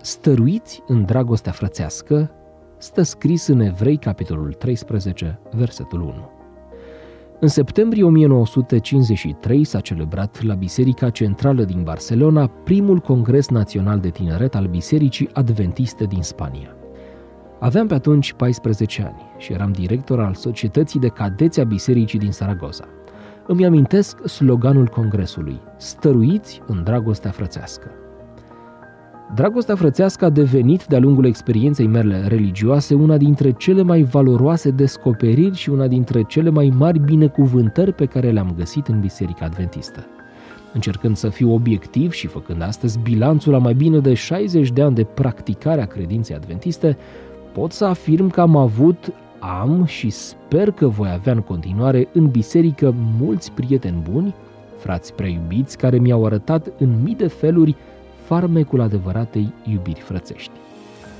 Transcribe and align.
stăruiți 0.00 0.82
în 0.86 1.04
dragostea 1.04 1.52
frățească, 1.52 2.30
stă 2.78 3.02
scris 3.02 3.46
în 3.46 3.60
Evrei, 3.60 3.96
capitolul 3.96 4.52
13, 4.52 5.40
versetul 5.50 6.00
1. 6.00 6.12
În 7.40 7.48
septembrie 7.48 8.04
1953 8.04 9.64
s-a 9.64 9.80
celebrat 9.80 10.42
la 10.42 10.54
Biserica 10.54 11.10
Centrală 11.10 11.64
din 11.64 11.82
Barcelona 11.82 12.46
primul 12.46 12.98
Congres 12.98 13.48
Național 13.48 13.98
de 13.98 14.08
Tineret 14.08 14.54
al 14.54 14.66
Bisericii 14.66 15.28
Adventiste 15.32 16.04
din 16.04 16.22
Spania. 16.22 16.76
Aveam 17.60 17.86
pe 17.86 17.94
atunci 17.94 18.32
14 18.32 19.02
ani 19.02 19.22
și 19.36 19.52
eram 19.52 19.72
director 19.72 20.20
al 20.20 20.34
Societății 20.34 21.00
de 21.00 21.08
Cadeți 21.08 21.60
a 21.60 21.64
Bisericii 21.64 22.18
din 22.18 22.32
Saragoza. 22.32 22.84
Îmi 23.46 23.64
amintesc 23.64 24.28
sloganul 24.28 24.86
congresului, 24.86 25.60
stăruiți 25.76 26.62
în 26.66 26.82
dragostea 26.84 27.30
frățească. 27.30 27.90
Dragostea 29.34 29.74
frățească 29.74 30.24
a 30.24 30.30
devenit, 30.30 30.84
de-a 30.84 30.98
lungul 30.98 31.24
experienței 31.24 31.86
mele 31.86 32.24
religioase, 32.26 32.94
una 32.94 33.16
dintre 33.16 33.50
cele 33.50 33.82
mai 33.82 34.02
valoroase 34.02 34.70
descoperiri 34.70 35.56
și 35.56 35.70
una 35.70 35.86
dintre 35.86 36.22
cele 36.22 36.50
mai 36.50 36.72
mari 36.76 36.98
binecuvântări 36.98 37.92
pe 37.92 38.06
care 38.06 38.30
le-am 38.30 38.54
găsit 38.56 38.86
în 38.86 39.00
Biserica 39.00 39.44
Adventistă. 39.44 40.06
Încercând 40.72 41.16
să 41.16 41.28
fiu 41.28 41.52
obiectiv 41.52 42.12
și 42.12 42.26
făcând 42.26 42.62
astăzi 42.62 42.98
bilanțul 42.98 43.52
la 43.52 43.58
mai 43.58 43.74
bine 43.74 43.98
de 43.98 44.14
60 44.14 44.70
de 44.70 44.82
ani 44.82 44.94
de 44.94 45.04
practicare 45.04 45.82
a 45.82 45.86
credinței 45.86 46.36
adventiste, 46.36 46.96
pot 47.52 47.72
să 47.72 47.84
afirm 47.84 48.28
că 48.28 48.40
am 48.40 48.56
avut, 48.56 49.12
am 49.38 49.84
și 49.84 50.10
sper 50.10 50.70
că 50.70 50.86
voi 50.86 51.10
avea 51.12 51.32
în 51.32 51.40
continuare 51.40 52.08
în 52.12 52.26
biserică 52.26 52.94
mulți 53.20 53.52
prieteni 53.52 54.02
buni, 54.10 54.34
frați 54.76 55.14
preiubiți 55.14 55.78
care 55.78 55.98
mi-au 55.98 56.24
arătat 56.24 56.72
în 56.78 57.02
mii 57.02 57.14
de 57.14 57.26
feluri 57.26 57.76
farmecul 58.28 58.80
adevăratei 58.80 59.52
iubiri 59.72 60.00
frățești. 60.00 60.50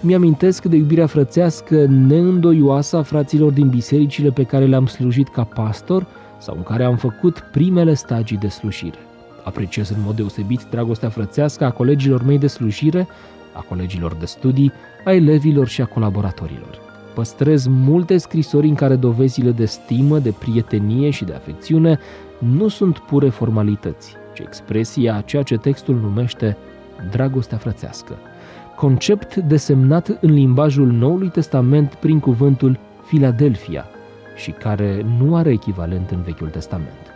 Mi-amintesc 0.00 0.64
de 0.64 0.76
iubirea 0.76 1.06
frățească 1.06 1.86
neîndoioasă 1.86 2.96
a 2.96 3.02
fraților 3.02 3.52
din 3.52 3.68
bisericile 3.68 4.30
pe 4.30 4.42
care 4.42 4.66
le-am 4.66 4.86
slujit 4.86 5.28
ca 5.28 5.44
pastor 5.44 6.06
sau 6.38 6.54
în 6.56 6.62
care 6.62 6.84
am 6.84 6.96
făcut 6.96 7.48
primele 7.52 7.94
stagii 7.94 8.36
de 8.36 8.48
slujire. 8.48 8.98
Apreciez 9.44 9.88
în 9.90 9.96
mod 10.04 10.16
deosebit 10.16 10.66
dragostea 10.70 11.08
frățească 11.08 11.64
a 11.64 11.70
colegilor 11.70 12.24
mei 12.24 12.38
de 12.38 12.46
slujire, 12.46 13.08
a 13.52 13.60
colegilor 13.68 14.14
de 14.14 14.26
studii, 14.26 14.72
a 15.04 15.12
elevilor 15.12 15.68
și 15.68 15.80
a 15.80 15.86
colaboratorilor. 15.86 16.78
Păstrez 17.14 17.66
multe 17.66 18.16
scrisori 18.16 18.68
în 18.68 18.74
care 18.74 18.96
dovezile 18.96 19.50
de 19.50 19.64
stimă, 19.64 20.18
de 20.18 20.34
prietenie 20.38 21.10
și 21.10 21.24
de 21.24 21.32
afecțiune 21.32 21.98
nu 22.38 22.68
sunt 22.68 22.98
pure 22.98 23.28
formalități, 23.28 24.14
ci 24.34 24.38
expresia 24.38 25.16
a 25.16 25.20
ceea 25.20 25.42
ce 25.42 25.56
textul 25.56 25.94
numește 25.94 26.56
dragostea 27.10 27.58
frățească, 27.58 28.14
concept 28.76 29.36
desemnat 29.36 30.18
în 30.20 30.32
limbajul 30.32 30.86
Noului 30.86 31.28
Testament 31.28 31.94
prin 31.94 32.20
cuvântul 32.20 32.78
Filadelfia 33.02 33.84
și 34.36 34.50
care 34.50 35.06
nu 35.18 35.36
are 35.36 35.50
echivalent 35.50 36.10
în 36.10 36.22
Vechiul 36.22 36.48
Testament. 36.48 37.12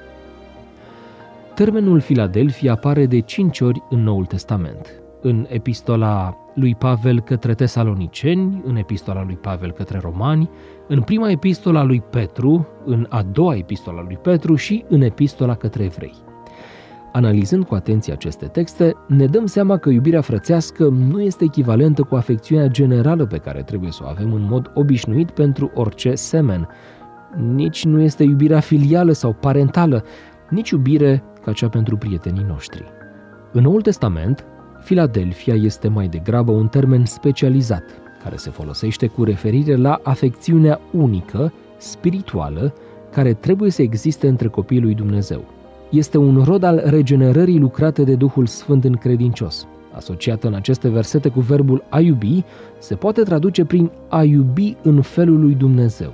Termenul 1.55 2.01
Filadelfia 2.01 2.73
apare 2.73 3.07
de 3.07 3.21
cinci 3.21 3.61
ori 3.61 3.83
în 3.91 4.03
Noul 4.03 4.25
Testament. 4.25 4.93
În 5.21 5.47
epistola 5.49 6.37
lui 6.55 6.75
Pavel 6.75 7.21
către 7.21 7.55
tesaloniceni, 7.55 8.63
în 8.65 8.77
epistola 8.77 9.25
lui 9.25 9.37
Pavel 9.37 9.73
către 9.73 9.99
romani, 9.99 10.51
în 10.89 11.03
prima 11.03 11.31
epistola 11.31 11.83
lui 11.83 12.01
Petru, 12.11 12.69
în 12.85 13.07
a 13.09 13.23
doua 13.23 13.57
epistola 13.57 14.03
lui 14.03 14.19
Petru 14.23 14.55
și 14.55 14.85
în 14.89 15.01
epistola 15.01 15.55
către 15.55 15.85
evrei. 15.85 16.15
Analizând 17.13 17.65
cu 17.65 17.75
atenție 17.75 18.13
aceste 18.13 18.47
texte, 18.47 18.95
ne 19.07 19.27
dăm 19.27 19.47
seama 19.47 19.77
că 19.77 19.91
iubirea 19.91 20.21
frățească 20.21 20.89
nu 20.89 21.21
este 21.21 21.45
echivalentă 21.45 22.03
cu 22.03 22.15
afecțiunea 22.15 22.67
generală 22.67 23.27
pe 23.27 23.39
care 23.39 23.63
trebuie 23.63 23.91
să 23.91 24.01
o 24.05 24.09
avem 24.09 24.33
în 24.33 24.47
mod 24.49 24.71
obișnuit 24.75 25.31
pentru 25.31 25.71
orice 25.75 26.15
semen. 26.15 26.69
Nici 27.55 27.85
nu 27.85 28.01
este 28.01 28.23
iubirea 28.23 28.61
filială 28.61 29.13
sau 29.13 29.33
parentală, 29.33 30.05
nici 30.51 30.71
iubire 30.71 31.23
ca 31.45 31.53
cea 31.53 31.69
pentru 31.69 31.97
prietenii 31.97 32.47
noștri. 32.49 32.85
În 33.53 33.63
Noul 33.63 33.81
Testament, 33.81 34.45
Filadelfia 34.81 35.55
este 35.55 35.89
mai 35.89 36.09
degrabă 36.09 36.51
un 36.51 36.69
termen 36.69 37.05
specializat, 37.05 37.85
care 38.23 38.37
se 38.37 38.51
folosește 38.51 39.07
cu 39.07 39.25
referire 39.25 39.77
la 39.77 40.01
afecțiunea 40.03 40.81
unică, 40.93 41.53
spirituală, 41.77 42.75
care 43.11 43.33
trebuie 43.33 43.71
să 43.71 43.83
existe 43.83 44.29
între 44.29 44.49
copiii 44.49 44.81
lui 44.81 44.95
Dumnezeu 44.95 45.45
este 45.93 46.19
un 46.19 46.43
rod 46.45 46.63
al 46.63 46.83
regenerării 46.85 47.59
lucrate 47.59 48.03
de 48.03 48.15
Duhul 48.15 48.47
Sfânt 48.47 48.85
în 48.85 48.93
credincios. 48.93 49.67
Asociată 49.95 50.47
în 50.47 50.55
aceste 50.55 50.89
versete 50.89 51.29
cu 51.29 51.41
verbul 51.41 51.85
a 51.89 52.01
iubi, 52.01 52.45
se 52.79 52.95
poate 52.95 53.23
traduce 53.23 53.65
prin 53.65 53.91
a 54.09 54.23
iubi 54.23 54.77
în 54.83 55.03
felul 55.03 55.41
lui 55.41 55.55
Dumnezeu. 55.55 56.13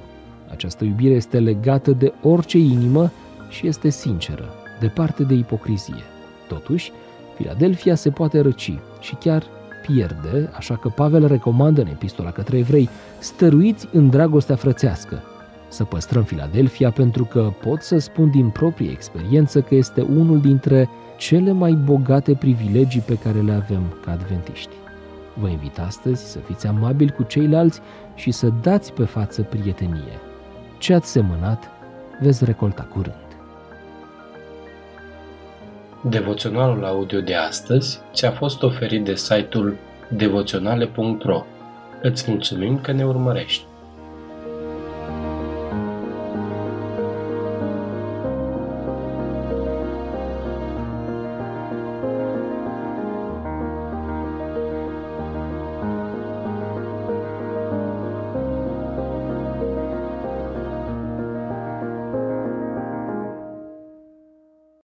Această 0.51 0.85
iubire 0.85 1.15
este 1.15 1.39
legată 1.39 1.91
de 1.91 2.13
orice 2.23 2.59
inimă 2.59 3.11
și 3.49 3.67
este 3.67 3.89
sinceră, 3.89 4.45
departe 4.81 5.23
de 5.23 5.35
ipocrizie. 5.35 6.03
Totuși, 6.49 6.93
Filadelfia 7.37 7.95
se 7.95 8.11
poate 8.11 8.41
răci 8.41 8.79
și 9.01 9.15
chiar 9.15 9.43
pierde, 9.87 10.51
așa 10.57 10.77
că 10.77 10.89
Pavel 10.89 11.27
recomandă 11.27 11.81
în 11.81 11.87
epistola 11.87 12.31
către 12.31 12.59
evrei, 12.59 12.89
stăruiți 13.19 13.89
în 13.93 14.09
dragostea 14.09 14.57
frățească, 14.57 15.23
să 15.69 15.85
păstrăm 15.85 16.23
Filadelfia 16.23 16.91
pentru 16.91 17.25
că 17.25 17.53
pot 17.63 17.83
să 17.83 17.99
spun 17.99 18.31
din 18.31 18.49
proprie 18.49 18.91
experiență 18.91 19.61
că 19.61 19.75
este 19.75 20.01
unul 20.01 20.41
dintre 20.41 20.89
cele 21.17 21.53
mai 21.53 21.73
bogate 21.73 22.35
privilegii 22.35 23.01
pe 23.01 23.19
care 23.19 23.41
le 23.41 23.53
avem 23.53 23.83
ca 24.05 24.13
adventiști. 24.13 24.75
Vă 25.35 25.49
invit 25.49 25.79
astăzi 25.79 26.31
să 26.31 26.39
fiți 26.39 26.67
amabili 26.67 27.13
cu 27.13 27.23
ceilalți 27.23 27.81
și 28.15 28.31
să 28.31 28.49
dați 28.63 28.93
pe 28.93 29.05
față 29.05 29.43
prietenie. 29.43 30.19
Ce 30.79 30.95
ați 30.95 31.11
semănat, 31.11 31.71
veți 32.21 32.45
recolta 32.45 32.83
curând. 32.83 33.27
Devoționalul 36.03 36.85
audio 36.85 37.21
de 37.21 37.35
astăzi 37.35 38.01
ți-a 38.13 38.31
fost 38.31 38.63
oferit 38.63 39.05
de 39.05 39.15
site-ul 39.15 39.77
devoționale.ro. 40.09 41.45
Îți 42.03 42.31
mulțumim 42.31 42.81
că 42.81 42.93
ne 42.93 43.05
urmărești! 43.05 43.68